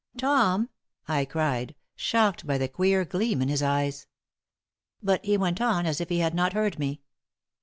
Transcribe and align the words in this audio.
"Tom!" 0.17 0.67
I 1.07 1.25
cried, 1.25 1.75
shocked 1.95 2.47
by 2.47 2.57
the 2.57 2.67
queer 2.67 3.05
gleam 3.05 3.39
in 3.39 3.49
his 3.49 3.61
eyes. 3.61 4.07
But 5.03 5.23
he 5.23 5.37
went 5.37 5.61
on 5.61 5.85
as 5.85 6.01
if 6.01 6.09
he 6.09 6.17
had 6.17 6.33
not 6.33 6.53
heard 6.53 6.79
me. 6.79 7.01